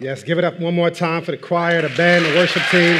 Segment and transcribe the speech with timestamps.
[0.00, 2.98] Yes, give it up one more time for the choir, the band, the worship team.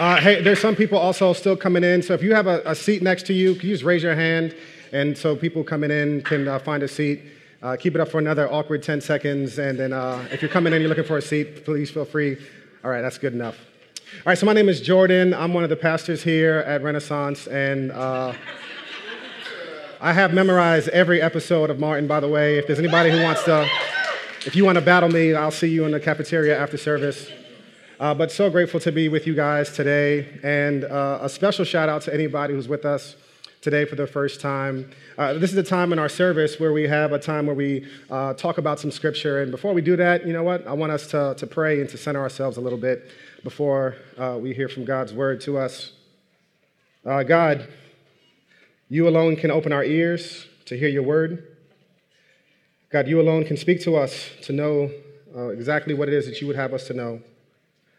[0.00, 2.02] Uh, hey, there's some people also still coming in.
[2.02, 4.16] So if you have a, a, seat next to you, can you just raise your
[4.16, 4.56] hand?
[4.90, 7.22] And so people coming in can uh, find a seat.
[7.62, 9.60] Uh, keep it up for another awkward 10 seconds.
[9.60, 12.36] And then uh, if you're coming in, you're looking for a seat, please feel free.
[12.82, 13.58] All right, that's good enough.
[13.96, 15.34] All right, so my name is Jordan.
[15.34, 17.46] I'm one of the pastors here at Renaissance.
[17.46, 18.32] And uh,
[20.02, 22.56] I have memorized every episode of Martin, by the way.
[22.56, 23.68] If there's anybody who wants to,
[24.46, 27.30] if you want to battle me, I'll see you in the cafeteria after service.
[27.98, 30.26] Uh, but so grateful to be with you guys today.
[30.42, 33.14] And uh, a special shout out to anybody who's with us
[33.60, 34.90] today for the first time.
[35.18, 37.86] Uh, this is a time in our service where we have a time where we
[38.10, 39.42] uh, talk about some scripture.
[39.42, 40.66] And before we do that, you know what?
[40.66, 43.10] I want us to, to pray and to center ourselves a little bit
[43.44, 45.92] before uh, we hear from God's word to us.
[47.04, 47.68] Uh, God,
[48.90, 51.46] you alone can open our ears to hear your word.
[52.90, 54.90] God, you alone can speak to us to know
[55.52, 57.22] exactly what it is that you would have us to know.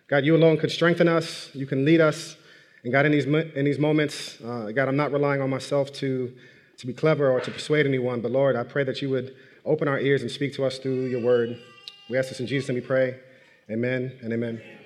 [0.08, 1.50] God, you alone could strengthen us.
[1.54, 2.36] You can lead us.
[2.84, 6.34] And God, in these, in these moments, uh, God, I'm not relying on myself to,
[6.78, 9.34] to be clever or to persuade anyone, but Lord, I pray that you would
[9.64, 11.58] open our ears and speak to us through your word.
[12.10, 13.20] We ask this in Jesus' name we pray.
[13.70, 14.81] Amen and amen.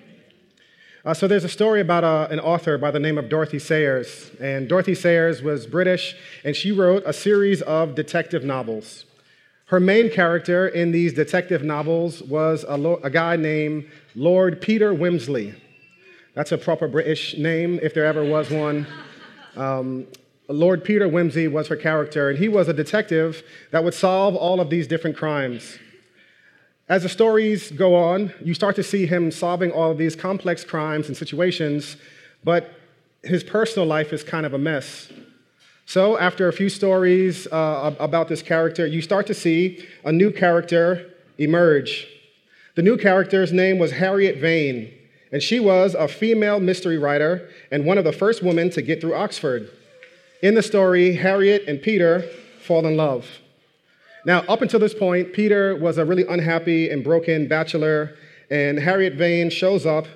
[1.06, 4.32] Uh, so there's a story about uh, an author by the name of Dorothy Sayers.
[4.42, 9.06] And Dorothy Sayers was British, and she wrote a series of detective novels.
[9.66, 14.96] Her main character in these detective novels was a, lo- a guy named Lord Peter
[14.96, 15.54] Wimsey.
[16.34, 18.88] That's a proper British name, if there ever was one.
[19.56, 20.08] Um,
[20.48, 24.60] Lord Peter Wimsey was her character, and he was a detective that would solve all
[24.60, 25.78] of these different crimes.
[26.88, 30.64] As the stories go on, you start to see him solving all of these complex
[30.64, 31.98] crimes and situations,
[32.44, 32.76] but
[33.24, 35.12] his personal life is kind of a mess.
[35.88, 40.32] So, after a few stories uh, about this character, you start to see a new
[40.32, 42.08] character emerge.
[42.76, 44.94] The new character's name was Harriet Vane,
[45.32, 49.02] and she was a female mystery writer and one of the first women to get
[49.02, 49.72] through Oxford.
[50.44, 52.22] In the story, Harriet and Peter
[52.62, 53.26] fall in love.
[54.26, 58.18] Now, up until this point, Peter was a really unhappy and broken bachelor,
[58.50, 60.08] and Harriet Vane shows up,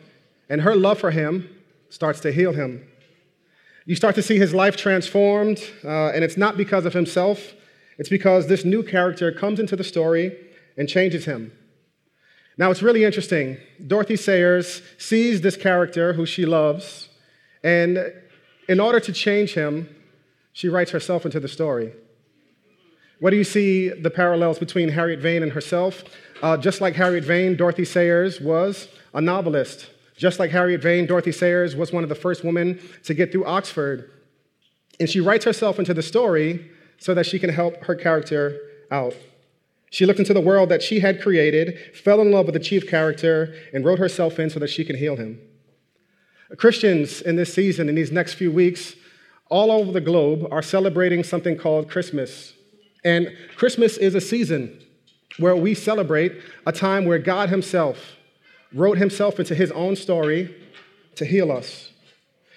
[0.50, 1.48] and her love for him
[1.90, 2.88] starts to heal him.
[3.86, 7.54] You start to see his life transformed, uh, and it's not because of himself,
[8.00, 10.36] it's because this new character comes into the story
[10.76, 11.52] and changes him.
[12.58, 13.58] Now, it's really interesting.
[13.86, 17.10] Dorothy Sayers sees this character who she loves,
[17.64, 18.12] and
[18.68, 19.88] in order to change him,
[20.52, 21.94] she writes herself into the story.
[23.20, 26.04] What do you see the parallels between Harriet Vane and herself?
[26.42, 29.90] Uh, just like Harriet Vane, Dorothy Sayers was a novelist.
[30.16, 33.46] Just like Harriet Vane, Dorothy Sayers was one of the first women to get through
[33.46, 34.12] Oxford.
[35.00, 38.58] And she writes herself into the story so that she can help her character
[38.92, 39.16] out.
[39.92, 42.88] She looked into the world that she had created, fell in love with the chief
[42.88, 45.40] character, and wrote herself in so that she can heal him.
[46.58, 48.96] Christians in this season, in these next few weeks,
[49.50, 52.54] all over the globe are celebrating something called Christmas.
[53.04, 54.80] And Christmas is a season
[55.38, 56.34] where we celebrate
[56.66, 58.18] a time where God Himself
[58.74, 60.54] wrote himself into his own story
[61.16, 61.92] to heal us.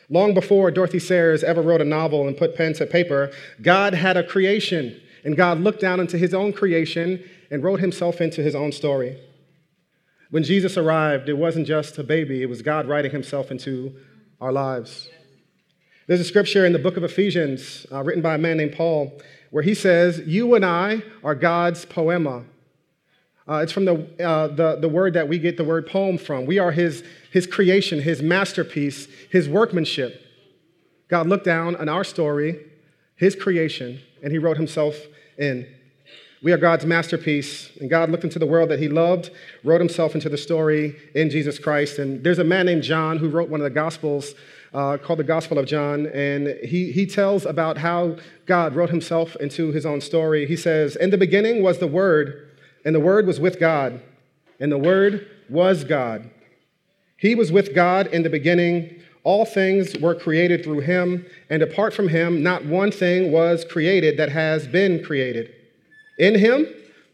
[0.09, 3.33] Long before Dorothy Sayers ever wrote a novel and put pen to paper,
[3.63, 8.21] God had a creation, and God looked down into his own creation and wrote himself
[8.21, 9.19] into his own story.
[10.31, 13.95] When Jesus arrived, it wasn't just a baby, it was God writing himself into
[14.41, 15.09] our lives.
[16.09, 19.19] There's a scripture in the book of Ephesians uh, written by a man named Paul
[19.53, 22.43] where he says, You and I are God's poema.
[23.47, 26.47] Uh, it's from the, uh, the, the word that we get the word poem from.
[26.47, 30.21] We are his, his creation, his masterpiece, his workmanship.
[31.09, 32.65] God looked down on our story,
[33.17, 34.97] his creation, and he wrote himself
[35.37, 35.67] in.
[36.43, 39.31] We are God's masterpiece, and God looked into the world that he loved,
[39.65, 41.99] wrote himself into the story in Jesus Christ.
[41.99, 44.35] And there's a man named John who wrote one of the Gospels
[44.73, 48.17] uh, called the Gospel of John, and he, he tells about how
[48.47, 50.47] God wrote himself into his own story.
[50.47, 52.49] He says, In the beginning was the Word
[52.85, 54.01] and the Word was with God,
[54.59, 56.31] and the Word was God.
[57.17, 59.01] He was with God in the beginning.
[59.25, 64.17] All things were created through him, and apart from him, not one thing was created
[64.17, 65.53] that has been created.
[66.19, 66.67] In him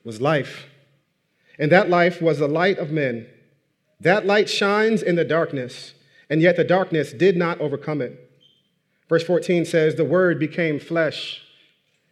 [0.05, 0.69] was life,
[1.59, 3.27] and that life was the light of men.
[4.01, 5.93] That light shines in the darkness,
[6.31, 8.31] and yet the darkness did not overcome it.
[9.09, 11.43] Verse 14 says, The Word became flesh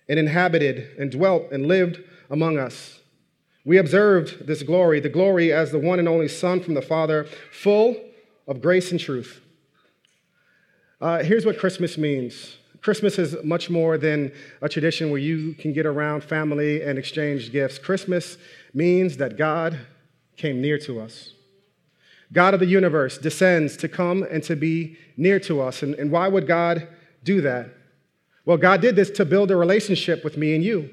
[0.08, 3.00] and inhabited and dwelt and lived among us.
[3.64, 7.26] We observed this glory, the glory as the one and only Son from the Father,
[7.50, 7.96] full
[8.46, 9.40] of grace and truth.
[11.00, 14.32] Uh, here's what Christmas means Christmas is much more than
[14.62, 17.78] a tradition where you can get around family and exchange gifts.
[17.78, 18.38] Christmas
[18.72, 19.76] means that God
[20.36, 21.32] came near to us.
[22.32, 25.82] God of the universe descends to come and to be near to us.
[25.82, 26.88] And, and why would God
[27.23, 27.69] do that?
[28.44, 30.90] Well, God did this to build a relationship with me and you.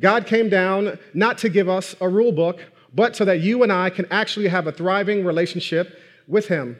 [0.00, 2.60] God came down not to give us a rule book,
[2.92, 6.76] but so that you and I can actually have a thriving relationship with Him.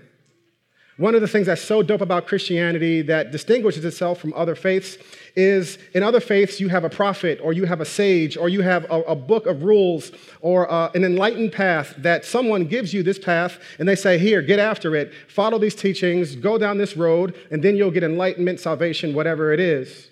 [0.96, 4.96] One of the things that's so dope about Christianity that distinguishes itself from other faiths
[5.34, 8.60] is in other faiths, you have a prophet or you have a sage or you
[8.60, 13.02] have a, a book of rules or uh, an enlightened path that someone gives you
[13.02, 16.96] this path and they say, Here, get after it, follow these teachings, go down this
[16.96, 20.10] road, and then you'll get enlightenment, salvation, whatever it is.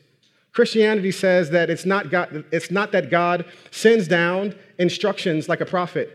[0.52, 5.66] Christianity says that it's not, God, it's not that God sends down instructions like a
[5.66, 6.10] prophet.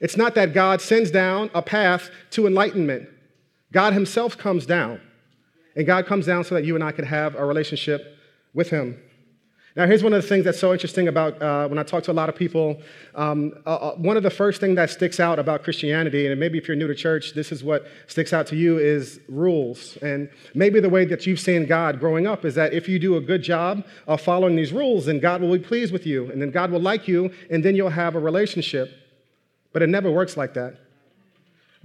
[0.00, 3.08] It's not that God sends down a path to enlightenment.
[3.72, 5.00] God Himself comes down.
[5.76, 8.16] And God comes down so that you and I could have a relationship
[8.52, 9.00] with Him.
[9.76, 12.10] Now, here's one of the things that's so interesting about uh, when I talk to
[12.10, 12.82] a lot of people.
[13.14, 16.58] Um, uh, uh, one of the first things that sticks out about Christianity, and maybe
[16.58, 19.96] if you're new to church, this is what sticks out to you, is rules.
[19.98, 23.18] And maybe the way that you've seen God growing up is that if you do
[23.18, 26.42] a good job of following these rules, then God will be pleased with you, and
[26.42, 28.90] then God will like you, and then you'll have a relationship.
[29.72, 30.76] But it never works like that.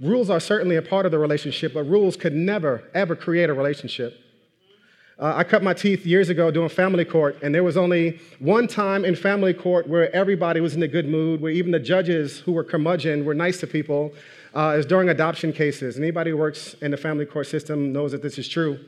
[0.00, 3.54] Rules are certainly a part of the relationship, but rules could never, ever create a
[3.54, 4.20] relationship.
[5.16, 8.66] Uh, I cut my teeth years ago doing family court, and there was only one
[8.66, 12.40] time in family court where everybody was in a good mood, where even the judges
[12.40, 14.12] who were curmudgeon were nice to people,
[14.56, 15.96] uh, is during adoption cases.
[15.96, 18.80] Anybody who works in the family court system knows that this is true.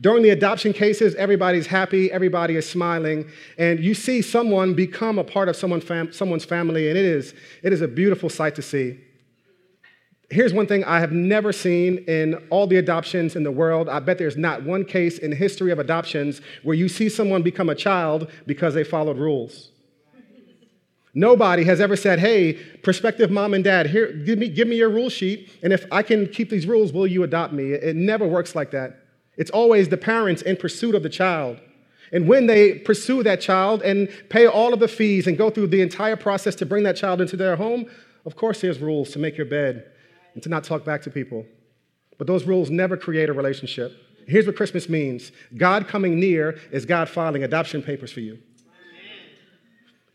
[0.00, 3.28] During the adoption cases, everybody's happy, everybody is smiling,
[3.58, 7.34] and you see someone become a part of someone fam- someone's family, and it is,
[7.64, 9.00] it is a beautiful sight to see
[10.30, 13.88] here's one thing I have never seen in all the adoptions in the world.
[13.88, 17.42] I bet there's not one case in the history of adoptions where you see someone
[17.42, 19.70] become a child because they followed rules.
[21.16, 24.88] Nobody has ever said, hey, prospective mom and dad, here, give me, give me your
[24.88, 27.72] rule sheet, and if I can keep these rules, will you adopt me?
[27.72, 28.98] It never works like that.
[29.36, 31.60] It's always the parents in pursuit of the child.
[32.12, 35.68] And when they pursue that child and pay all of the fees and go through
[35.68, 37.86] the entire process to bring that child into their home,
[38.26, 39.90] of course, there's rules to make your bed,
[40.34, 41.46] and to not talk back to people.
[42.18, 43.92] But those rules never create a relationship.
[44.26, 48.38] Here's what Christmas means God coming near is God filing adoption papers for you.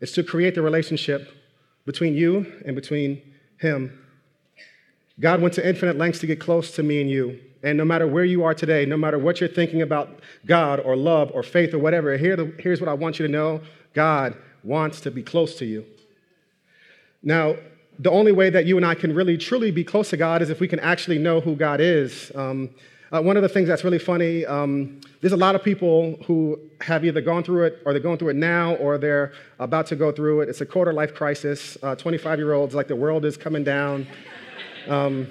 [0.00, 1.30] It's to create the relationship
[1.84, 3.20] between you and between
[3.58, 3.98] Him.
[5.18, 7.38] God went to infinite lengths to get close to me and you.
[7.62, 10.96] And no matter where you are today, no matter what you're thinking about God or
[10.96, 13.60] love or faith or whatever, here here's what I want you to know
[13.92, 15.84] God wants to be close to you.
[17.22, 17.56] Now,
[18.00, 20.48] the only way that you and I can really truly be close to God is
[20.48, 22.32] if we can actually know who God is.
[22.34, 22.70] Um,
[23.12, 26.58] uh, one of the things that's really funny, um, there's a lot of people who
[26.80, 29.96] have either gone through it or they're going through it now or they're about to
[29.96, 30.48] go through it.
[30.48, 31.76] It's a quarter life crisis.
[31.98, 34.06] 25 uh, year olds, like the world is coming down.
[34.88, 35.26] Um,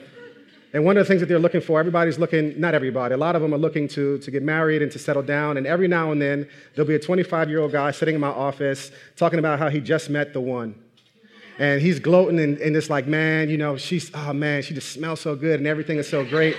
[0.71, 3.35] and one of the things that they're looking for, everybody's looking, not everybody, a lot
[3.35, 5.57] of them are looking to, to get married and to settle down.
[5.57, 8.27] And every now and then, there'll be a 25 year old guy sitting in my
[8.27, 10.75] office talking about how he just met the one
[11.59, 14.93] and he's gloating and, and it's like, man, you know, she's, oh man, she just
[14.93, 16.55] smells so good and everything is so great.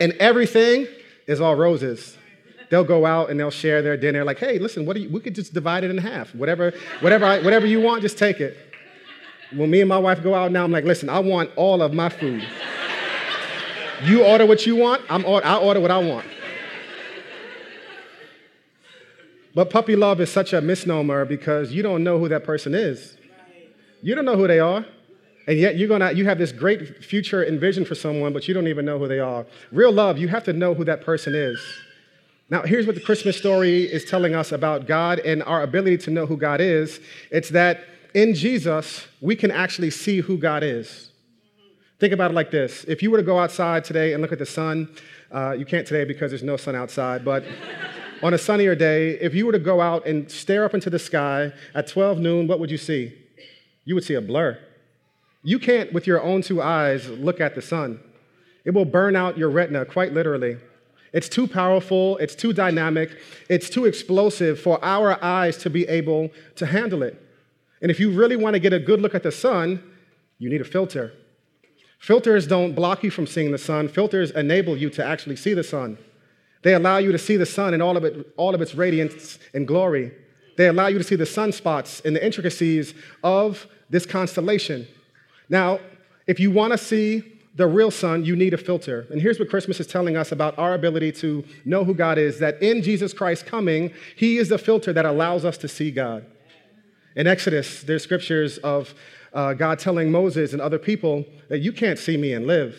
[0.00, 0.86] and everything
[1.26, 2.16] is all roses.
[2.70, 5.20] They'll go out and they'll share their dinner, like, hey, listen, what do you, we
[5.20, 6.34] could just divide it in half.
[6.34, 8.56] Whatever, whatever, I, whatever you want, just take it.
[9.52, 11.92] When me and my wife go out now, I'm like, listen, I want all of
[11.92, 12.42] my food.
[14.02, 16.26] You order what you want, I'm, I'll order what I want.
[19.54, 23.16] But puppy love is such a misnomer because you don't know who that person is.
[24.04, 24.84] You don't know who they are.
[25.46, 28.52] And yet you're gonna you have this great future and vision for someone, but you
[28.52, 29.46] don't even know who they are.
[29.72, 31.58] Real love, you have to know who that person is.
[32.50, 36.10] Now, here's what the Christmas story is telling us about God and our ability to
[36.10, 37.00] know who God is.
[37.30, 41.10] It's that in Jesus, we can actually see who God is.
[41.98, 44.38] Think about it like this if you were to go outside today and look at
[44.38, 44.94] the sun,
[45.32, 47.42] uh, you can't today because there's no sun outside, but
[48.22, 50.98] on a sunnier day, if you were to go out and stare up into the
[50.98, 53.23] sky at 12 noon, what would you see?
[53.84, 54.58] You would see a blur.
[55.42, 58.00] You can't, with your own two eyes, look at the sun.
[58.64, 60.56] It will burn out your retina, quite literally.
[61.12, 63.16] It's too powerful, it's too dynamic,
[63.48, 67.20] it's too explosive for our eyes to be able to handle it.
[67.82, 69.82] And if you really want to get a good look at the sun,
[70.38, 71.12] you need a filter.
[71.98, 75.62] Filters don't block you from seeing the sun, filters enable you to actually see the
[75.62, 75.98] sun.
[76.62, 79.38] They allow you to see the sun in all of, it, all of its radiance
[79.52, 80.12] and glory.
[80.56, 84.86] They allow you to see the sunspots and the intricacies of this constellation.
[85.48, 85.80] Now,
[86.26, 89.06] if you want to see the real sun, you need a filter.
[89.10, 92.38] And here's what Christmas is telling us about our ability to know who God is
[92.40, 96.26] that in Jesus Christ coming, He is the filter that allows us to see God.
[97.14, 98.92] In Exodus, there's scriptures of
[99.32, 102.76] uh, God telling Moses and other people that you can't see me and live.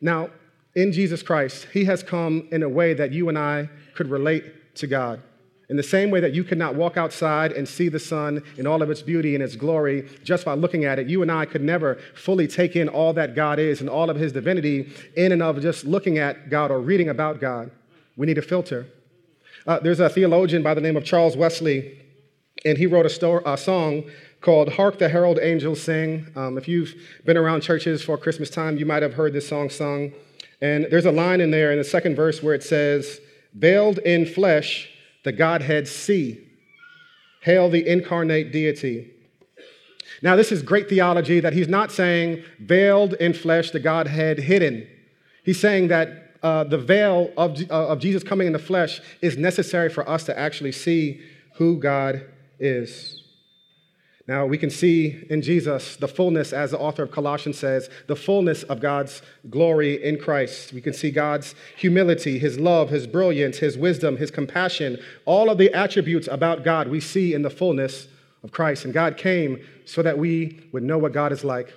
[0.00, 0.30] Now,
[0.76, 4.76] in Jesus Christ, He has come in a way that you and I could relate
[4.76, 5.22] to God.
[5.70, 8.82] In the same way that you cannot walk outside and see the sun in all
[8.82, 11.62] of its beauty and its glory just by looking at it, you and I could
[11.62, 15.42] never fully take in all that God is and all of his divinity in and
[15.42, 17.70] of just looking at God or reading about God.
[18.16, 18.86] We need a filter.
[19.66, 21.98] Uh, there's a theologian by the name of Charles Wesley,
[22.66, 24.04] and he wrote a, sto- a song
[24.42, 26.26] called Hark the Herald Angels Sing.
[26.36, 26.94] Um, if you've
[27.24, 30.12] been around churches for Christmas time, you might have heard this song sung.
[30.60, 33.20] And there's a line in there in the second verse where it says,
[33.54, 34.90] Veiled in flesh,
[35.24, 36.40] the Godhead see.
[37.40, 39.10] Hail the incarnate deity.
[40.22, 44.86] Now, this is great theology that he's not saying veiled in flesh, the Godhead hidden.
[45.44, 49.36] He's saying that uh, the veil of, uh, of Jesus coming in the flesh is
[49.36, 51.20] necessary for us to actually see
[51.54, 52.22] who God
[52.58, 53.23] is.
[54.26, 58.16] Now, we can see in Jesus the fullness, as the author of Colossians says, the
[58.16, 60.72] fullness of God's glory in Christ.
[60.72, 65.58] We can see God's humility, his love, his brilliance, his wisdom, his compassion, all of
[65.58, 68.08] the attributes about God we see in the fullness
[68.42, 68.86] of Christ.
[68.86, 71.74] And God came so that we would know what God is like.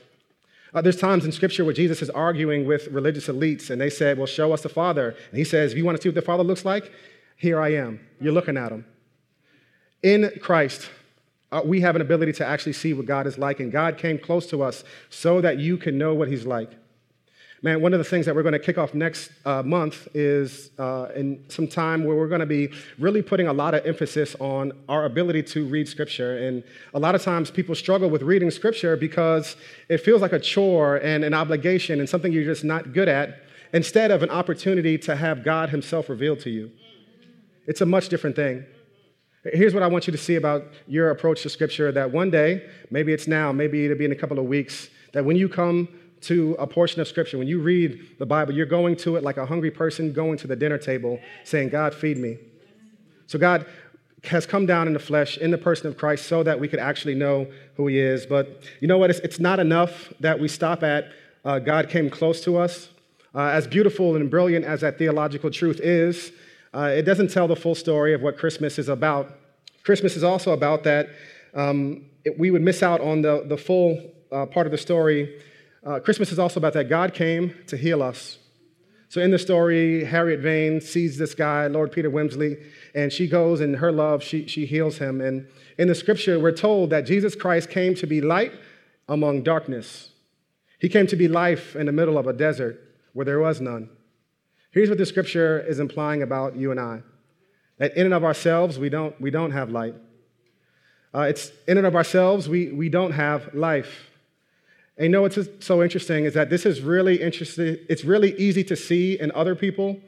[0.73, 4.17] Uh, there's times in Scripture where Jesus is arguing with religious elites, and they said,
[4.17, 5.15] Well, show us the Father.
[5.29, 6.91] And he says, If you want to see what the Father looks like,
[7.35, 7.99] here I am.
[8.21, 8.85] You're looking at him.
[10.03, 10.89] In Christ,
[11.51, 14.17] uh, we have an ability to actually see what God is like, and God came
[14.17, 16.71] close to us so that you can know what He's like.
[17.63, 20.69] Man, one of the things that we're going to kick off next uh, month is
[20.77, 24.35] uh, in some time where we're going to be really putting a lot of emphasis
[24.39, 26.37] on our ability to read Scripture.
[26.37, 26.63] And
[26.93, 29.55] a lot of times people struggle with reading Scripture because
[29.89, 33.41] it feels like a chore and an obligation and something you're just not good at,
[33.73, 36.71] instead of an opportunity to have God Himself revealed to you.
[37.65, 38.65] It's a much different thing.
[39.53, 42.69] Here's what I want you to see about your approach to Scripture that one day,
[42.89, 45.87] maybe it's now, maybe it'll be in a couple of weeks, that when you come
[46.21, 49.37] to a portion of Scripture, when you read the Bible, you're going to it like
[49.37, 52.37] a hungry person going to the dinner table saying, God, feed me.
[53.27, 53.65] So God
[54.23, 56.79] has come down in the flesh, in the person of Christ, so that we could
[56.79, 58.25] actually know who He is.
[58.25, 59.09] But you know what?
[59.09, 61.11] It's, it's not enough that we stop at
[61.45, 62.89] uh, God came close to us.
[63.33, 66.31] Uh, as beautiful and brilliant as that theological truth is,
[66.73, 69.36] uh, it doesn't tell the full story of what Christmas is about.
[69.87, 71.07] Christmas is also about that
[71.53, 73.97] um, it, we would miss out on the, the full
[74.33, 75.39] uh, part of the story.
[75.81, 78.37] Uh, Christmas is also about that God came to heal us.
[79.07, 82.61] So in the story, Harriet Vane sees this guy, Lord Peter Wimsey,
[82.93, 85.21] and she goes and her love, she, she heals him.
[85.21, 88.51] And in the scripture, we're told that Jesus Christ came to be light
[89.07, 90.11] among darkness.
[90.81, 92.77] He came to be life in the middle of a desert
[93.13, 93.89] where there was none.
[94.71, 97.03] Here's what the scripture is implying about you and I
[97.77, 99.95] that in and of ourselves, we don't, we don't have light.
[101.13, 104.09] Uh, it's in and of ourselves, we, we don't have life.
[104.97, 107.77] And you know what's so interesting is that this is really interesting.
[107.87, 109.99] It's really easy to see in other people,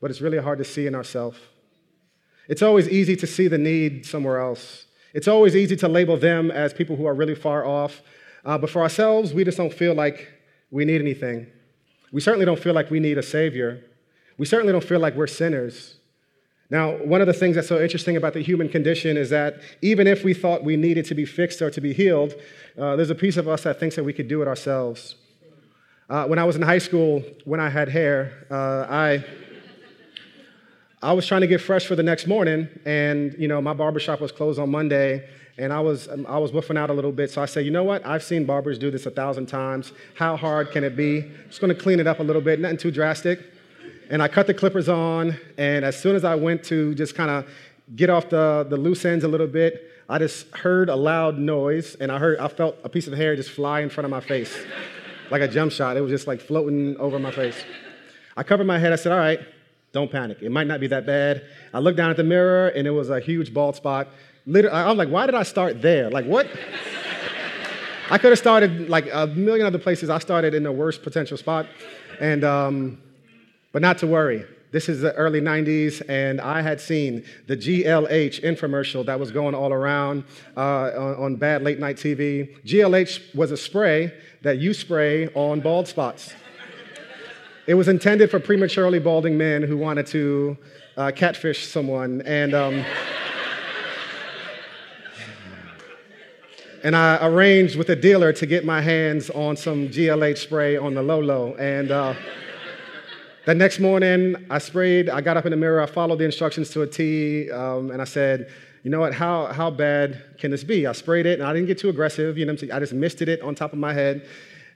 [0.00, 1.38] but it's really hard to see in ourselves.
[2.46, 4.84] It's always easy to see the need somewhere else.
[5.14, 8.02] It's always easy to label them as people who are really far off.
[8.44, 10.28] Uh, but for ourselves, we just don't feel like
[10.70, 11.46] we need anything.
[12.12, 13.82] We certainly don't feel like we need a Savior.
[14.36, 15.96] We certainly don't feel like we're sinners.
[16.70, 20.06] Now, one of the things that's so interesting about the human condition is that even
[20.06, 22.34] if we thought we needed to be fixed or to be healed,
[22.78, 25.16] uh, there's a piece of us that thinks that we could do it ourselves.
[26.08, 29.24] Uh, when I was in high school, when I had hair, uh, I,
[31.02, 34.20] I was trying to get fresh for the next morning, and you know my barbershop
[34.20, 35.28] was closed on Monday,
[35.58, 37.30] and I was um, I was woofing out a little bit.
[37.30, 38.04] So I said, you know what?
[38.06, 39.92] I've seen barbers do this a thousand times.
[40.14, 41.30] How hard can it be?
[41.48, 43.53] Just going to clean it up a little bit, nothing too drastic
[44.10, 45.36] and I cut the clippers on.
[45.58, 47.48] And as soon as I went to just kind of
[47.96, 51.94] get off the, the loose ends a little bit, I just heard a loud noise,
[51.94, 54.20] and I heard I felt a piece of hair just fly in front of my
[54.20, 54.54] face,
[55.30, 55.96] like a jump shot.
[55.96, 57.56] It was just like floating over my face.
[58.36, 58.92] I covered my head.
[58.92, 59.40] I said, "All right,
[59.92, 60.38] don't panic.
[60.42, 63.08] It might not be that bad." I looked down at the mirror, and it was
[63.08, 64.08] a huge bald spot.
[64.44, 66.10] Literally, I'm like, "Why did I start there?
[66.10, 66.46] Like what?"
[68.10, 70.10] I could have started like a million other places.
[70.10, 71.66] I started in the worst potential spot,
[72.20, 72.98] and um,
[73.74, 74.46] but not to worry.
[74.70, 79.52] This is the early 90s, and I had seen the GLH infomercial that was going
[79.52, 80.22] all around
[80.56, 82.56] uh, on, on bad late night TV.
[82.62, 86.32] GLH was a spray that you spray on bald spots.
[87.66, 90.56] It was intended for prematurely balding men who wanted to
[90.96, 92.22] uh, catfish someone.
[92.22, 92.84] And, um,
[96.84, 100.94] and I arranged with a dealer to get my hands on some GLH spray on
[100.94, 101.56] the low low.
[101.56, 102.14] And uh,
[103.46, 106.70] that next morning, I sprayed, I got up in the mirror, I followed the instructions
[106.70, 108.50] to a T, um, and I said,
[108.82, 110.86] you know what, how, how bad can this be?
[110.86, 112.72] I sprayed it, and I didn't get too aggressive, you know what I'm saying?
[112.72, 114.26] I just misted it on top of my head.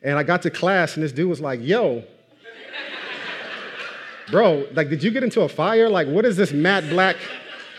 [0.03, 2.05] And I got to class, and this dude was like, yo,
[4.31, 5.89] bro, like, did you get into a fire?
[5.89, 7.17] Like, what is this matte black,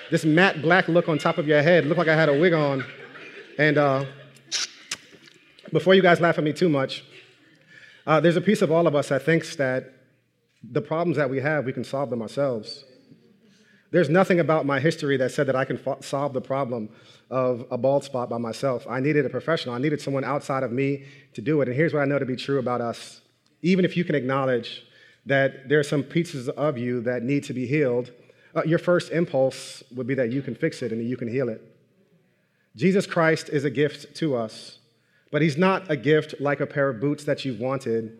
[0.09, 1.85] this matte black look on top of your head?
[1.85, 2.83] It looked like I had a wig on.
[3.57, 4.05] And uh,
[5.71, 7.03] before you guys laugh at me too much,
[8.07, 9.93] uh, there's a piece of all of us that thinks that
[10.63, 12.83] the problems that we have, we can solve them ourselves.
[13.91, 16.89] There's nothing about my history that said that I can fo- solve the problem
[17.31, 18.85] of a bald spot by myself.
[18.87, 19.73] I needed a professional.
[19.73, 21.67] I needed someone outside of me to do it.
[21.67, 23.21] And here's what I know to be true about us.
[23.61, 24.83] Even if you can acknowledge
[25.25, 28.11] that there are some pieces of you that need to be healed,
[28.55, 31.49] uh, your first impulse would be that you can fix it and you can heal
[31.49, 31.61] it.
[32.75, 34.79] Jesus Christ is a gift to us.
[35.31, 38.19] But he's not a gift like a pair of boots that you've wanted.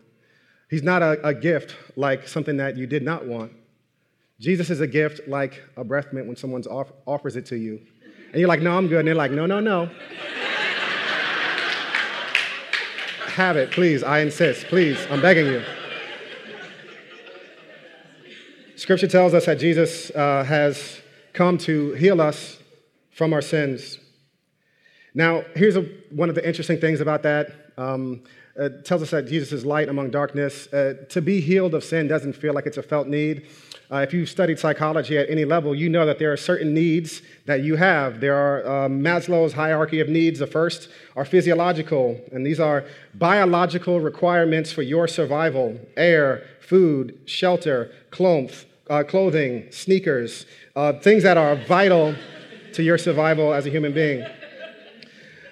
[0.70, 3.52] He's not a, a gift like something that you did not want.
[4.38, 7.80] Jesus is a gift like a breath mint when someone off, offers it to you.
[8.32, 9.00] And you're like, no, I'm good.
[9.00, 9.90] And they're like, no, no, no.
[13.26, 14.04] Have it, please.
[14.04, 14.66] I insist.
[14.66, 15.04] Please.
[15.10, 15.62] I'm begging you.
[18.76, 21.00] Scripture tells us that Jesus uh, has
[21.32, 22.58] come to heal us
[23.10, 23.98] from our sins.
[25.14, 27.72] Now, here's a, one of the interesting things about that.
[27.76, 28.22] Um,
[28.60, 30.70] it tells us that Jesus is light among darkness.
[30.70, 33.46] Uh, to be healed of sin doesn't feel like it's a felt need.
[33.90, 37.22] Uh, if you've studied psychology at any level, you know that there are certain needs
[37.46, 38.20] that you have.
[38.20, 40.38] There are um, Maslow's hierarchy of needs.
[40.38, 47.90] The first are physiological, and these are biological requirements for your survival air, food, shelter,
[48.10, 50.44] clothes, uh, clothing, sneakers,
[50.76, 52.14] uh, things that are vital
[52.74, 54.22] to your survival as a human being.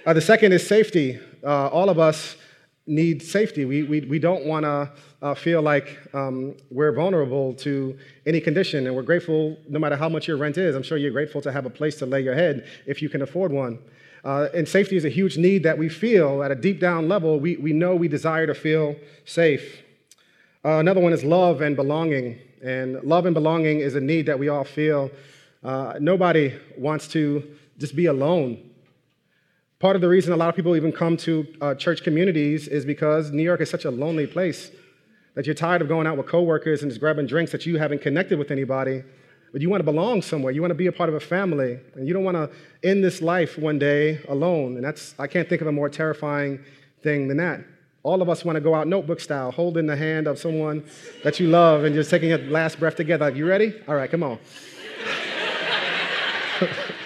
[0.05, 1.19] Uh, the second is safety.
[1.43, 2.37] Uh, all of us
[2.89, 3.65] need safety.
[3.65, 4.91] We, we, we don't want to
[5.21, 10.09] uh, feel like um, we're vulnerable to any condition, and we're grateful no matter how
[10.09, 10.75] much your rent is.
[10.75, 13.23] I'm sure you're grateful to have a place to lay your head if you can
[13.23, 13.79] afford one.
[14.25, 17.39] Uh, and safety is a huge need that we feel at a deep down level.
[17.39, 19.83] We, we know we desire to feel safe.
[20.65, 22.39] Uh, another one is love and belonging.
[22.63, 25.11] And love and belonging is a need that we all feel.
[25.63, 28.71] Uh, nobody wants to just be alone.
[29.81, 32.85] Part of the reason a lot of people even come to uh, church communities is
[32.85, 34.73] because New York is such a lonely place
[35.37, 38.03] that you're tired of going out with coworkers and just grabbing drinks that you haven't
[38.03, 39.05] connected with anybody,
[39.53, 40.53] but you want to belong somewhere.
[40.53, 42.51] You want to be a part of a family, and you don't want to
[42.83, 44.75] end this life one day alone.
[44.75, 46.59] And that's I can't think of a more terrifying
[47.05, 47.61] thing than that.
[48.03, 50.83] All of us want to go out notebook style, holding the hand of someone
[51.23, 53.31] that you love and just taking a last breath together.
[53.31, 53.81] You ready?
[53.87, 54.41] All right, come on.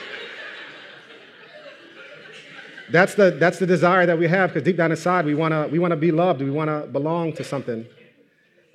[2.93, 5.67] That's the, that's the desire that we have because deep down inside, we want to
[5.73, 6.43] we wanna be loved.
[6.43, 7.87] We want to belong to something.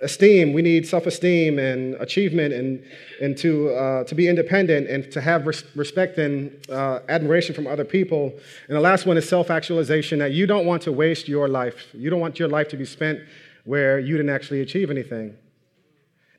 [0.02, 2.84] Esteem, we need self esteem and achievement and,
[3.20, 7.66] and to, uh, to be independent and to have res- respect and uh, admiration from
[7.66, 8.32] other people.
[8.68, 11.88] And the last one is self actualization that you don't want to waste your life.
[11.94, 13.22] You don't want your life to be spent
[13.66, 15.36] where you didn't actually achieve anything.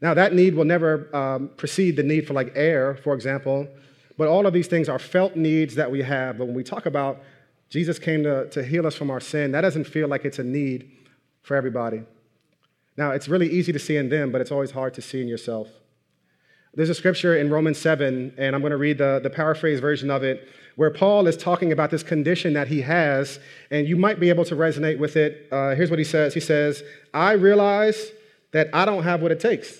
[0.00, 3.66] Now, that need will never um, precede the need for like air, for example,
[4.16, 6.38] but all of these things are felt needs that we have.
[6.38, 7.20] But when we talk about
[7.68, 9.52] Jesus came to, to heal us from our sin.
[9.52, 10.90] That doesn't feel like it's a need
[11.42, 12.02] for everybody.
[12.96, 15.28] Now, it's really easy to see in them, but it's always hard to see in
[15.28, 15.68] yourself.
[16.74, 20.10] There's a scripture in Romans 7, and I'm going to read the, the paraphrase version
[20.10, 24.20] of it, where Paul is talking about this condition that he has, and you might
[24.20, 25.48] be able to resonate with it.
[25.50, 28.12] Uh, here's what he says He says, I realize
[28.52, 29.78] that I don't have what it takes.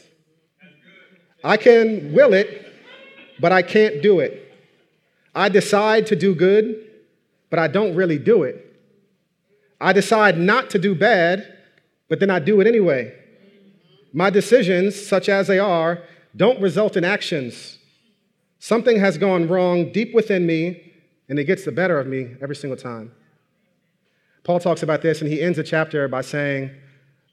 [1.45, 2.73] I can will it,
[3.41, 4.53] but I can't do it.
[5.35, 6.88] I decide to do good,
[7.51, 8.65] but I don't really do it.
[9.81, 11.57] I decide not to do bad,
[12.09, 13.15] but then I do it anyway.
[14.13, 16.03] My decisions, such as they are,
[16.35, 17.79] don't result in actions.
[18.59, 20.93] Something has gone wrong deep within me,
[21.29, 23.13] and it gets the better of me every single time.
[24.43, 26.71] Paul talks about this, and he ends the chapter by saying,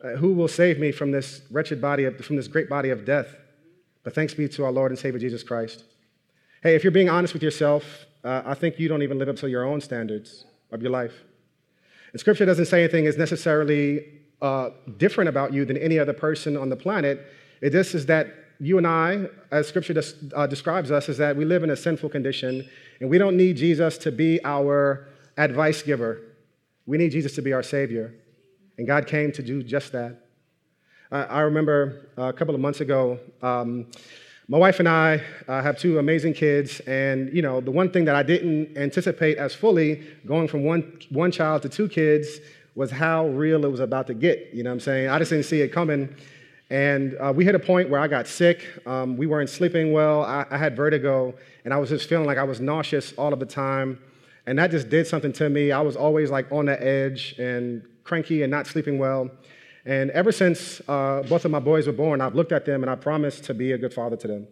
[0.03, 3.05] uh, Who will save me from this wretched body, of, from this great body of
[3.05, 3.35] death?
[4.03, 5.83] But thanks be to our Lord and Savior Jesus Christ.
[6.61, 9.35] Hey, if you're being honest with yourself, uh, I think you don't even live up
[9.37, 11.13] to your own standards of your life.
[12.11, 14.05] And scripture doesn't say anything is necessarily
[14.41, 17.25] uh, different about you than any other person on the planet.
[17.61, 18.27] It just is that
[18.59, 21.75] you and I, as scripture des- uh, describes us, is that we live in a
[21.75, 22.67] sinful condition
[22.99, 25.07] and we don't need Jesus to be our
[25.37, 26.21] advice giver.
[26.87, 28.13] We need Jesus to be our Savior.
[28.77, 30.21] And God came to do just that.
[31.11, 33.87] I remember a couple of months ago, um,
[34.47, 38.05] My wife and I uh, have two amazing kids, and you know the one thing
[38.05, 42.39] that I didn't anticipate as fully going from one one child to two kids
[42.75, 44.51] was how real it was about to get.
[44.53, 45.09] You know what I'm saying?
[45.09, 46.15] I just didn't see it coming.
[46.69, 48.81] And uh, we hit a point where I got sick.
[48.85, 50.23] Um, we weren't sleeping well.
[50.23, 53.39] I, I, had vertigo, and I was just feeling like I was nauseous all of
[53.39, 53.99] the time.
[54.45, 55.71] And that just did something to me.
[55.71, 59.29] I was always like on the edge and cranky and not sleeping well.
[59.85, 62.89] And ever since uh, both of my boys were born, I've looked at them and
[62.89, 64.47] I promised to be a good father to them.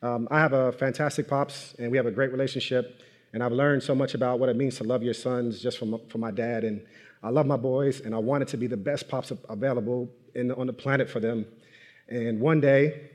[0.00, 3.02] Um, I have a fantastic pops, and we have a great relationship.
[3.32, 6.00] And I've learned so much about what it means to love your sons just from,
[6.08, 6.62] from my dad.
[6.62, 6.80] And
[7.22, 10.68] I love my boys, and I wanted to be the best pops available in, on
[10.68, 11.44] the planet for them.
[12.08, 13.10] And one day,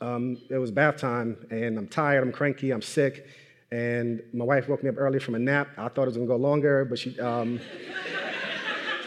[0.00, 3.26] um, it was bath time, and I'm tired, I'm cranky, I'm sick,
[3.70, 5.68] and my wife woke me up early from a nap.
[5.78, 7.60] I thought it was gonna go longer, but she, um,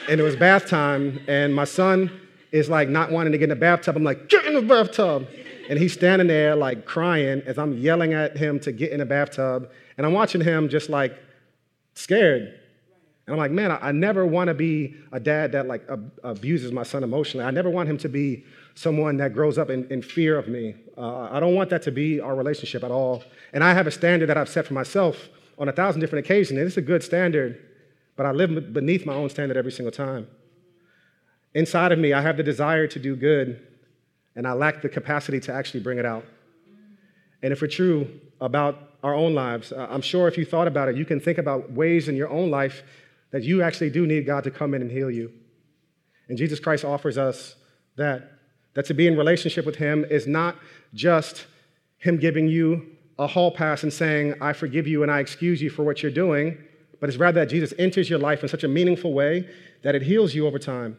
[0.10, 2.12] and it was bath time, and my son
[2.52, 3.96] is like not wanting to get in the bathtub.
[3.96, 5.28] I'm like, get in the bathtub.
[5.70, 9.06] And he's standing there like crying as I'm yelling at him to get in the
[9.06, 9.72] bathtub.
[9.98, 11.18] And I'm watching him just like
[11.94, 12.60] scared.
[13.26, 16.12] And I'm like, man, I, I never want to be a dad that like ab-
[16.24, 17.46] abuses my son emotionally.
[17.46, 18.44] I never want him to be
[18.76, 20.76] someone that grows up in, in fear of me.
[20.98, 23.24] Uh, I don't want that to be our relationship at all.
[23.54, 26.58] And I have a standard that I've set for myself on a thousand different occasions,
[26.58, 27.60] and it's a good standard,
[28.16, 30.28] but I live beneath my own standard every single time.
[31.54, 33.66] Inside of me, I have the desire to do good,
[34.36, 36.26] and I lack the capacity to actually bring it out.
[37.42, 38.08] And if we're true
[38.42, 41.72] about our own lives, I'm sure if you thought about it, you can think about
[41.72, 42.84] ways in your own life
[43.32, 45.32] that you actually do need God to come in and heal you.
[46.30, 47.56] And Jesus Christ offers us
[47.98, 48.30] that.
[48.76, 50.56] That to be in relationship with Him is not
[50.96, 51.46] just
[52.00, 52.88] Him giving you
[53.20, 56.12] a hall pass and saying, I forgive you and I excuse you for what you're
[56.12, 56.58] doing,
[57.04, 59.46] but it's rather that Jesus enters your life in such a meaningful way
[59.82, 60.96] that it heals you over time.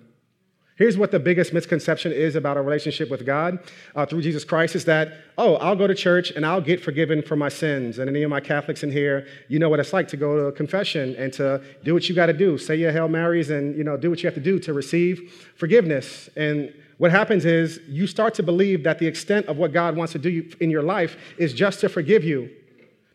[0.77, 3.59] Here's what the biggest misconception is about a relationship with God
[3.97, 7.23] uh, through Jesus Christ is that, oh, I'll go to church and I'll get forgiven
[7.23, 7.99] for my sins.
[7.99, 10.55] And any of my Catholics in here, you know what it's like to go to
[10.55, 12.59] confession and to do what you got to do.
[12.59, 15.51] Say your Hail Marys and, you know, do what you have to do to receive
[15.57, 16.29] forgiveness.
[16.37, 20.13] And what happens is you start to believe that the extent of what God wants
[20.13, 22.51] to do in your life is just to forgive you.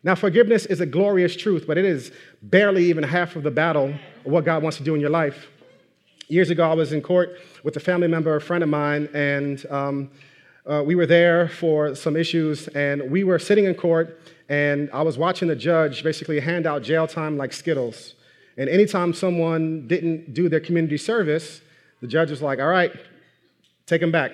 [0.01, 3.93] Now, forgiveness is a glorious truth, but it is barely even half of the battle
[4.25, 5.47] of what God wants to do in your life.
[6.29, 9.65] Years ago, I was in court with a family member, a friend of mine, and
[9.69, 10.09] um,
[10.65, 15.01] uh, we were there for some issues, and we were sitting in court, and I
[15.01, 18.13] was watching the judge basically hand out jail time like Skittles.
[18.57, 21.61] And anytime someone didn't do their community service,
[21.99, 22.91] the judge was like, all right,
[23.85, 24.31] take them back.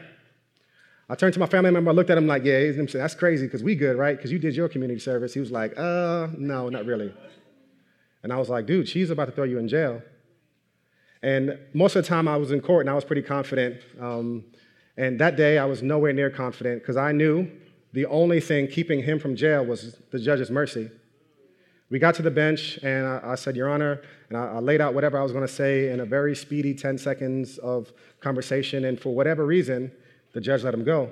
[1.08, 3.62] I turned to my family member, I looked at him like, yeah, that's crazy, because
[3.62, 4.18] we good, right?
[4.18, 5.34] Because you did your community service.
[5.34, 7.14] He was like, uh, no, not really.
[8.24, 10.02] And I was like, dude, she's about to throw you in jail.
[11.22, 13.82] And most of the time I was in court and I was pretty confident.
[14.00, 14.46] Um,
[14.98, 17.52] and that day I was nowhere near confident because I knew
[17.94, 20.90] the only thing keeping him from jail was the judge's mercy.
[21.90, 24.82] We got to the bench and I, I said, Your Honor, and I, I laid
[24.82, 28.86] out whatever I was going to say in a very speedy 10 seconds of conversation.
[28.86, 29.92] And for whatever reason,
[30.36, 31.10] the judge let him go.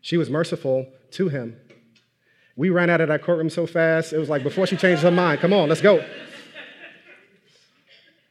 [0.00, 1.56] She was merciful to him.
[2.56, 5.10] We ran out of that courtroom so fast, it was like before she changed her
[5.10, 6.04] mind, come on, let's go.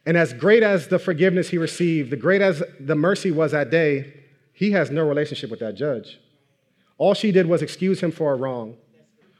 [0.04, 3.70] And as great as the forgiveness he received, the great as the mercy was that
[3.70, 6.18] day, he has no relationship with that judge.
[6.98, 8.76] All she did was excuse him for a wrong.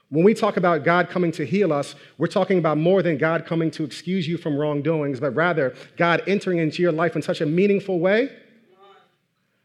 [0.08, 3.44] When we talk about God coming to heal us, we're talking about more than God
[3.44, 7.40] coming to excuse you from wrongdoings, but rather God entering into your life in such
[7.40, 8.30] a meaningful way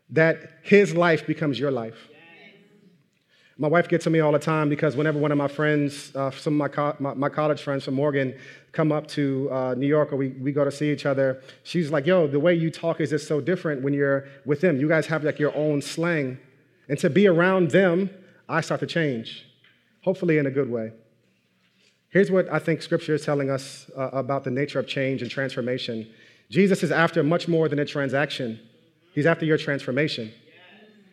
[0.10, 1.98] that his life becomes your life.
[3.58, 6.30] My wife gets to me all the time because whenever one of my friends, uh,
[6.32, 8.38] some of my, co- my, my, college friends from Morgan,
[8.74, 11.90] come up to uh, New York or we, we go to see each other, she's
[11.90, 14.78] like, yo, the way you talk is just so different when you're with them.
[14.78, 16.38] You guys have like your own slang.
[16.90, 18.10] And to be around them,
[18.50, 19.46] I start to change,
[20.04, 20.92] hopefully in a good way.
[22.10, 25.32] Here's what I think scripture is telling us uh, about the nature of change and
[25.32, 26.08] transformation
[26.50, 28.60] Jesus is after much more than a transaction,
[29.16, 30.32] He's after your transformation.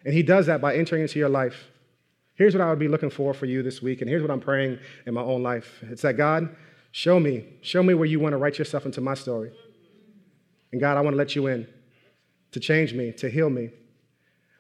[0.05, 1.69] And He does that by entering into your life.
[2.35, 4.41] Here's what I would be looking for for you this week, and here's what I'm
[4.41, 5.79] praying in my own life.
[5.83, 6.55] It's that God,
[6.91, 9.53] show me, show me where you want to write yourself into my story.
[10.73, 11.69] And God, I want to let you in
[12.51, 13.71] to change me, to heal me.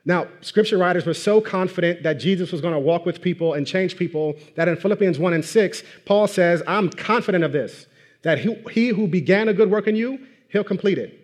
[0.04, 3.66] Now, scripture writers were so confident that Jesus was going to walk with people and
[3.66, 7.86] change people that in Philippians 1 and 6, Paul says, I'm confident of this,
[8.22, 11.18] that he who began a good work in you, he'll complete it.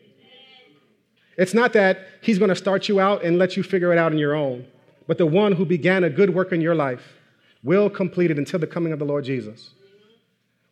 [1.38, 4.12] It's not that he's going to start you out and let you figure it out
[4.12, 4.66] on your own
[5.08, 7.16] but the one who began a good work in your life
[7.64, 9.70] will complete it until the coming of the Lord Jesus.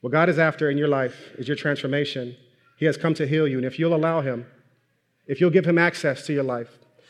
[0.03, 2.37] What God is after in your life is your transformation.
[2.77, 3.57] He has come to heal you.
[3.57, 4.47] And if you'll allow Him,
[5.27, 6.69] if you'll give Him access to your life,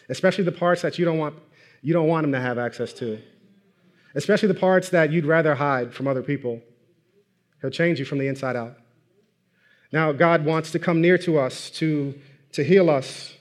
[0.09, 1.35] especially the parts that you don't want,
[1.83, 3.21] you don't want Him to have access to,
[4.15, 6.63] especially the parts that you'd rather hide from other people.
[7.61, 8.77] He'll change you from the inside out.
[9.93, 12.15] Now, God wants to come near to us to,
[12.53, 13.36] to heal us.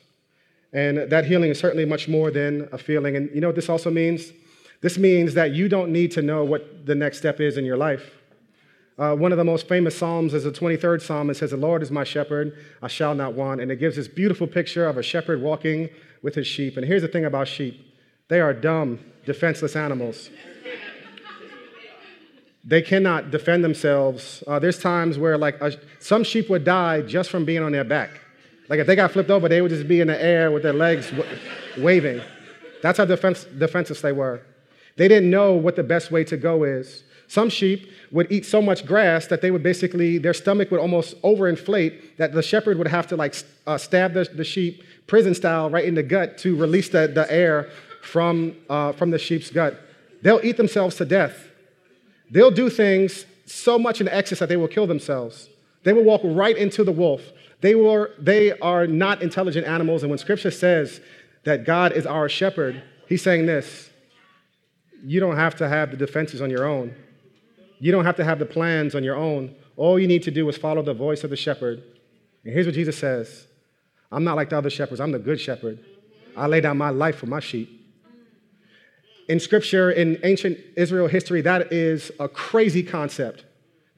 [0.75, 3.15] And that healing is certainly much more than a feeling.
[3.15, 4.33] And you know what this also means?
[4.81, 7.77] This means that you don't need to know what the next step is in your
[7.77, 8.17] life.
[8.99, 11.29] Uh, one of the most famous Psalms is the 23rd Psalm.
[11.29, 13.61] It says, The Lord is my shepherd, I shall not want.
[13.61, 15.89] And it gives this beautiful picture of a shepherd walking
[16.21, 16.75] with his sheep.
[16.75, 17.79] And here's the thing about sheep
[18.27, 20.29] they are dumb, defenseless animals.
[22.65, 24.43] They cannot defend themselves.
[24.45, 27.83] Uh, there's times where, like, a, some sheep would die just from being on their
[27.85, 28.09] back.
[28.67, 30.73] Like, if they got flipped over, they would just be in the air with their
[30.73, 31.37] legs w-
[31.77, 32.21] waving.
[32.81, 34.41] That's how defense, defenseless they were.
[34.97, 37.03] They didn't know what the best way to go is.
[37.27, 41.19] Some sheep would eat so much grass that they would basically, their stomach would almost
[41.21, 45.69] overinflate that the shepherd would have to like uh, stab the, the sheep prison style
[45.69, 47.69] right in the gut to release the, the air
[48.01, 49.79] from, uh, from the sheep's gut.
[50.21, 51.49] They'll eat themselves to death.
[52.29, 55.49] They'll do things so much in excess that they will kill themselves.
[55.83, 57.21] They will walk right into the wolf.
[57.61, 60.03] They, were, they are not intelligent animals.
[60.03, 61.01] And when scripture says
[61.43, 63.89] that God is our shepherd, he's saying this
[65.03, 66.95] you don't have to have the defenses on your own.
[67.79, 69.55] You don't have to have the plans on your own.
[69.77, 71.83] All you need to do is follow the voice of the shepherd.
[72.43, 73.47] And here's what Jesus says
[74.11, 75.79] I'm not like the other shepherds, I'm the good shepherd.
[76.37, 77.81] I lay down my life for my sheep.
[79.27, 83.45] In scripture, in ancient Israel history, that is a crazy concept.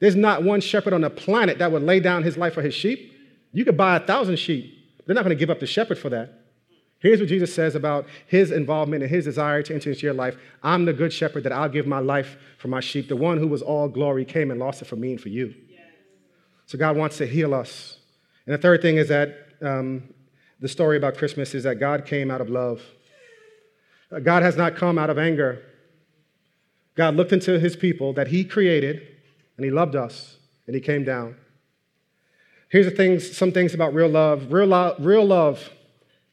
[0.00, 2.74] There's not one shepherd on the planet that would lay down his life for his
[2.74, 3.12] sheep.
[3.52, 4.74] You could buy a thousand sheep.
[5.06, 6.34] They're not going to give up the shepherd for that.
[7.00, 10.36] Here's what Jesus says about his involvement and his desire to enter into your life.
[10.62, 13.08] I'm the good shepherd that I'll give my life for my sheep.
[13.08, 15.54] The one who was all glory came and lost it for me and for you.
[16.66, 17.98] So God wants to heal us.
[18.46, 20.12] And the third thing is that um,
[20.60, 22.82] the story about Christmas is that God came out of love.
[24.10, 25.62] Uh, God has not come out of anger.
[26.96, 29.00] God looked into his people that he created
[29.56, 31.36] and he loved us and he came down.
[32.70, 34.52] Here's the things, some things about real love.
[34.52, 35.70] Real, lo- real love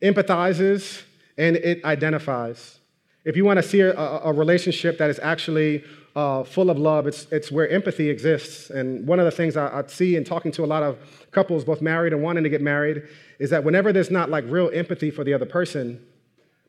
[0.01, 1.03] empathizes,
[1.37, 2.79] and it identifies.
[3.23, 5.83] If you want to see a, a relationship that is actually
[6.15, 8.69] uh, full of love, it's, it's where empathy exists.
[8.69, 10.97] And one of the things I, I see in talking to a lot of
[11.31, 13.03] couples, both married and wanting to get married,
[13.39, 16.05] is that whenever there's not like real empathy for the other person,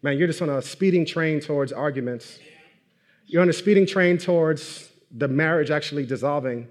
[0.02, 2.38] man, you're just on a speeding train towards arguments.
[3.26, 6.68] You're on a speeding train towards the marriage actually dissolving.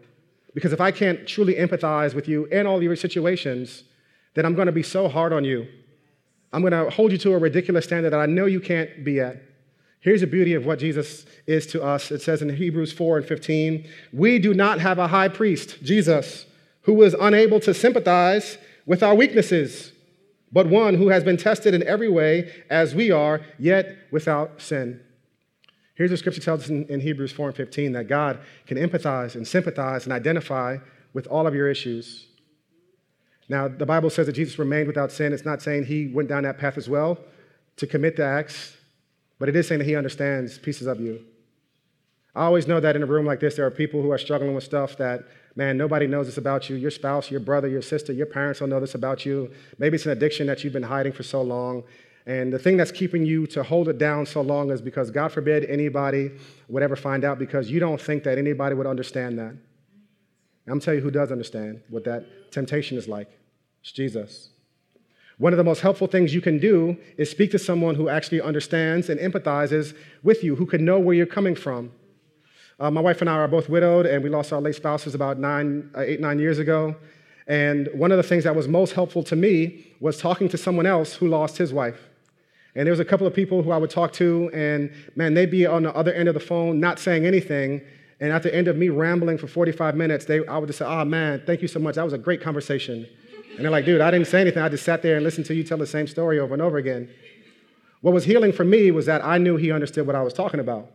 [0.56, 3.84] Because if I can't truly empathize with you in all your situations,
[4.34, 5.68] then I'm going to be so hard on you
[6.56, 9.20] I'm going to hold you to a ridiculous standard that I know you can't be
[9.20, 9.44] at.
[10.00, 12.12] Here's the beauty of what Jesus is to us.
[12.12, 16.46] It says in Hebrews 4 and 15, we do not have a high priest, Jesus,
[16.84, 19.92] who was unable to sympathize with our weaknesses,
[20.50, 25.02] but one who has been tested in every way as we are, yet without sin.
[25.96, 29.36] Here's what scripture tells us in, in Hebrews 4 and 15 that God can empathize
[29.36, 30.78] and sympathize and identify
[31.14, 32.28] with all of your issues.
[33.48, 35.32] Now, the Bible says that Jesus remained without sin.
[35.32, 37.18] It's not saying he went down that path as well
[37.78, 38.76] to commit the acts,
[39.40, 41.24] but it is saying that he understands pieces of you.
[42.36, 44.54] I always know that in a room like this, there are people who are struggling
[44.54, 45.24] with stuff that,
[45.56, 46.76] man, nobody knows this about you.
[46.76, 49.52] Your spouse, your brother, your sister, your parents don't know this about you.
[49.78, 51.84] Maybe it's an addiction that you've been hiding for so long.
[52.28, 55.32] And the thing that's keeping you to hold it down so long is because, God
[55.32, 56.32] forbid, anybody
[56.68, 59.52] would ever find out because you don't think that anybody would understand that.
[59.52, 59.60] I'm
[60.66, 63.30] going to tell you who does understand what that temptation is like.
[63.82, 64.50] It's Jesus.
[65.38, 68.42] One of the most helpful things you can do is speak to someone who actually
[68.42, 71.92] understands and empathizes with you, who can know where you're coming from.
[72.80, 75.38] Uh, my wife and I are both widowed, and we lost our late spouses about
[75.38, 76.96] nine, uh, eight, nine years ago.
[77.48, 80.88] And one of the things that was most helpful to me was talking to someone
[80.88, 82.10] else who lost his wife.
[82.76, 85.50] And there was a couple of people who I would talk to, and man, they'd
[85.50, 87.82] be on the other end of the phone, not saying anything,
[88.20, 90.86] and at the end of me rambling for 45 minutes, they, I would just say,
[90.86, 91.96] oh man, thank you so much.
[91.96, 93.08] That was a great conversation.
[93.56, 94.62] And they're like, dude, I didn't say anything.
[94.62, 96.78] I just sat there and listened to you tell the same story over and over
[96.78, 97.10] again.
[98.02, 100.60] What was healing for me was that I knew he understood what I was talking
[100.60, 100.92] about.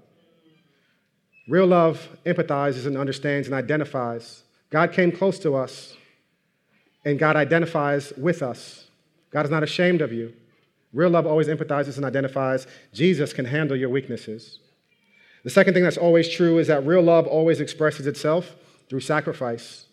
[1.48, 4.44] Real love empathizes and understands and identifies.
[4.70, 5.96] God came close to us,
[7.04, 8.86] and God identifies with us.
[9.30, 10.32] God is not ashamed of you.
[10.92, 12.66] Real love always empathizes and identifies.
[12.92, 14.58] Jesus can handle your weaknesses.
[15.44, 18.54] The second thing that's always true is that real love always expresses itself
[18.88, 19.86] through sacrifice.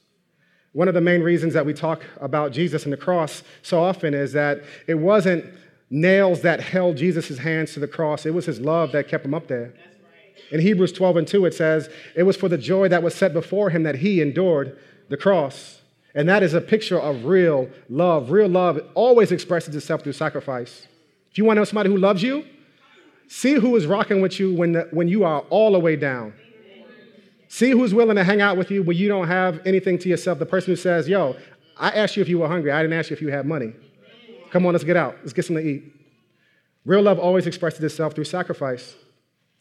[0.74, 4.14] One of the main reasons that we talk about Jesus and the cross so often
[4.14, 5.46] is that it wasn't
[5.90, 9.34] nails that held Jesus' hands to the cross, it was his love that kept him
[9.34, 9.74] up there.
[10.52, 13.34] In Hebrews 12 and 2, it says, It was for the joy that was set
[13.34, 14.78] before him that he endured
[15.10, 15.82] the cross.
[16.16, 18.32] And that is a picture of real love.
[18.32, 20.88] Real love always expresses itself through sacrifice.
[21.32, 22.44] If you want to know somebody who loves you,
[23.28, 26.34] See who is rocking with you when, the, when you are all the way down.
[27.50, 30.40] See who's willing to hang out with you when you don't have anything to yourself.
[30.40, 31.36] The person who says, Yo,
[31.78, 32.72] I asked you if you were hungry.
[32.72, 33.74] I didn't ask you if you had money.
[34.50, 35.18] Come on, let's get out.
[35.22, 35.94] Let's get something to eat.
[36.86, 38.96] Real love always expresses itself through sacrifice.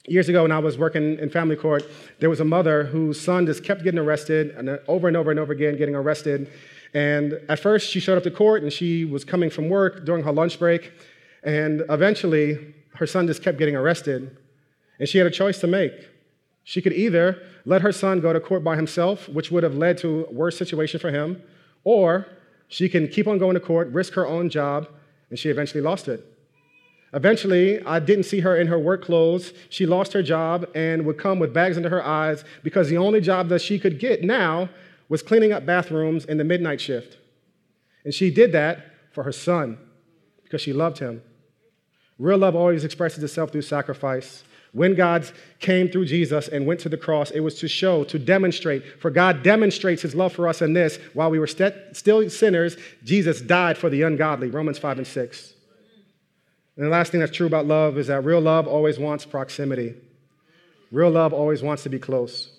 [0.08, 1.84] Years ago, when I was working in family court,
[2.20, 5.32] there was a mother whose son just kept getting arrested, and uh, over and over
[5.32, 6.50] and over again, getting arrested.
[6.94, 10.24] And at first, she showed up to court and she was coming from work during
[10.24, 10.92] her lunch break.
[11.42, 14.36] And eventually, her son just kept getting arrested.
[14.98, 15.92] And she had a choice to make.
[16.64, 19.98] She could either let her son go to court by himself, which would have led
[19.98, 21.42] to a worse situation for him,
[21.84, 22.26] or
[22.68, 24.88] she can keep on going to court, risk her own job,
[25.30, 26.24] and she eventually lost it.
[27.12, 29.52] Eventually, I didn't see her in her work clothes.
[29.68, 33.20] She lost her job and would come with bags under her eyes because the only
[33.20, 34.68] job that she could get now
[35.08, 37.16] was cleaning up bathrooms in the midnight shift.
[38.04, 39.78] And she did that for her son
[40.42, 41.22] because she loved him.
[42.18, 44.42] Real love always expresses itself through sacrifice.
[44.72, 48.18] When God came through Jesus and went to the cross, it was to show, to
[48.18, 49.00] demonstrate.
[49.00, 52.76] For God demonstrates his love for us in this while we were st- still sinners,
[53.02, 54.50] Jesus died for the ungodly.
[54.50, 55.54] Romans 5 and 6.
[56.76, 59.94] And the last thing that's true about love is that real love always wants proximity.
[60.92, 62.50] Real love always wants to be close.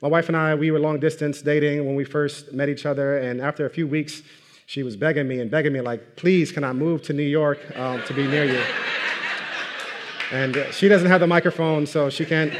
[0.00, 3.18] My wife and I, we were long distance dating when we first met each other,
[3.18, 4.22] and after a few weeks,
[4.66, 7.58] she was begging me and begging me, like, please, can I move to New York
[7.76, 8.62] um, to be near you?
[10.30, 12.52] And she doesn't have the microphone, so she can't.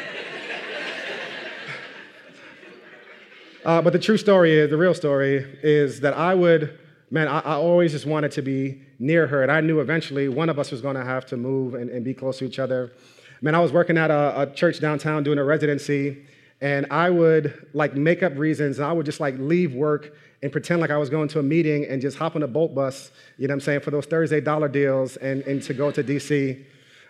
[3.65, 6.79] Uh, but the true story is, the real story is that I would,
[7.11, 9.43] man, I, I, always just wanted to be near her.
[9.43, 12.05] And I knew eventually one of us was going to have to move and, and,
[12.05, 12.93] be close to each other.
[13.41, 16.27] Man, I was working at a, a church downtown doing a residency,
[16.61, 20.53] and I would like make up reasons, and I would just like leave work and
[20.53, 23.11] pretend like I was going to a meeting and just hop on a Bolt Bus,
[23.39, 26.03] you know what I'm saying, for those Thursday dollar deals and, and to go to
[26.03, 26.65] DC.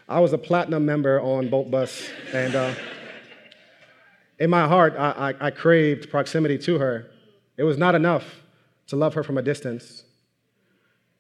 [0.09, 2.75] I was a platinum member on Bolt Bus, and uh,
[4.39, 7.11] in my heart, I, I, I craved proximity to her.
[7.57, 8.25] It was not enough
[8.89, 10.05] to love her from a distance.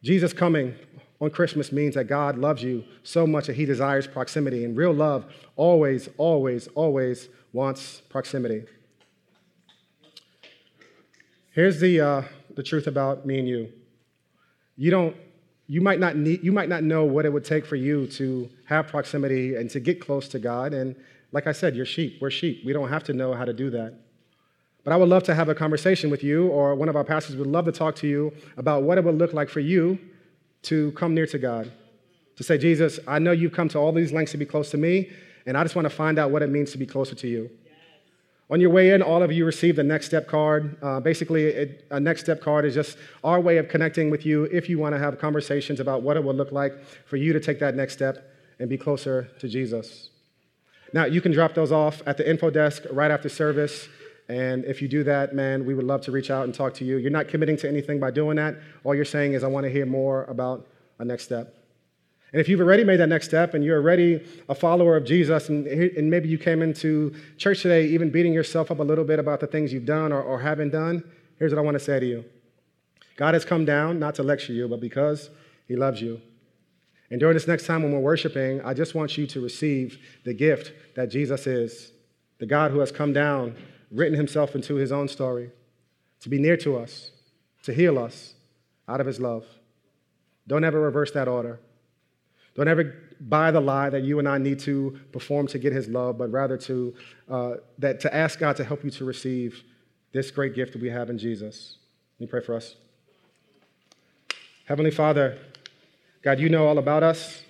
[0.02, 0.74] Jesus coming
[1.20, 4.64] on Christmas means that God loves you so much that he desires proximity.
[4.64, 5.26] And real love
[5.56, 8.64] always, always, always wants proximity.
[11.52, 12.22] Here's the, uh,
[12.54, 13.72] the truth about me and you.
[14.76, 15.16] You don't
[15.68, 18.48] you might not need you might not know what it would take for you to
[18.64, 20.96] have proximity and to get close to God and
[21.30, 23.70] like I said you're sheep we're sheep we don't have to know how to do
[23.70, 23.94] that
[24.88, 27.36] but I would love to have a conversation with you or one of our pastors
[27.36, 29.98] would love to talk to you about what it would look like for you
[30.62, 31.70] to come near to God
[32.36, 34.78] to say Jesus I know you've come to all these lengths to be close to
[34.78, 35.10] me
[35.44, 37.50] and I just want to find out what it means to be closer to you
[38.48, 40.78] on your way in, all of you received a next step card.
[40.82, 44.44] Uh, basically, it, a next step card is just our way of connecting with you
[44.44, 46.72] if you want to have conversations about what it would look like
[47.04, 50.08] for you to take that next step and be closer to Jesus.
[50.94, 53.90] Now, you can drop those off at the info desk right after service.
[54.28, 56.84] And if you do that, man, we would love to reach out and talk to
[56.84, 56.98] you.
[56.98, 58.56] You're not committing to anything by doing that.
[58.84, 60.66] All you're saying is, I want to hear more about
[60.98, 61.54] a next step.
[62.32, 65.48] And if you've already made that next step and you're already a follower of Jesus,
[65.48, 69.18] and, and maybe you came into church today even beating yourself up a little bit
[69.18, 71.02] about the things you've done or, or haven't done,
[71.38, 72.24] here's what I want to say to you
[73.16, 75.30] God has come down not to lecture you, but because
[75.66, 76.20] He loves you.
[77.10, 80.34] And during this next time when we're worshiping, I just want you to receive the
[80.34, 81.92] gift that Jesus is
[82.38, 83.56] the God who has come down,
[83.90, 85.50] written Himself into His own story,
[86.20, 87.10] to be near to us,
[87.62, 88.34] to heal us
[88.88, 89.44] out of His love.
[90.46, 91.60] Don't ever reverse that order.
[92.54, 95.88] Don't ever buy the lie that you and I need to perform to get his
[95.88, 96.94] love, but rather to,
[97.28, 99.62] uh, that, to ask God to help you to receive
[100.12, 101.76] this great gift that we have in Jesus.
[102.18, 102.76] Let me pray for us.
[104.64, 105.38] Heavenly Father,
[106.22, 107.42] God, you know all about us.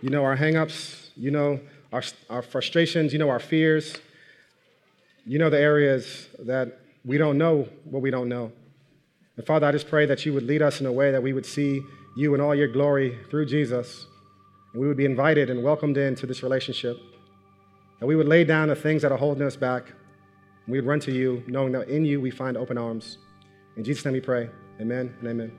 [0.00, 1.08] You know our hangups.
[1.16, 1.60] You know
[1.92, 3.12] our, our frustrations.
[3.12, 3.96] You know our fears.
[5.26, 8.52] You know the areas that we don't know what we don't know.
[9.36, 11.32] And Father, I just pray that you would lead us in a way that we
[11.32, 11.82] would see
[12.16, 14.06] you in all your glory through Jesus
[14.74, 16.98] and we would be invited and welcomed into this relationship.
[18.00, 19.86] And we would lay down the things that are holding us back.
[19.86, 23.18] And we would run to you, knowing that in you we find open arms.
[23.76, 24.50] In Jesus' name we pray.
[24.80, 25.52] Amen and amen.